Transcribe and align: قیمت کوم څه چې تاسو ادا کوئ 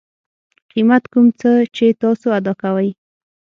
قیمت 0.71 1.03
کوم 1.11 1.27
څه 1.39 1.49
چې 1.75 1.85
تاسو 2.01 2.27
ادا 2.39 2.53
کوئ 2.61 2.89